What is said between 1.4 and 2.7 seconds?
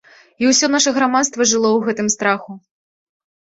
жыло ў гэтым страху.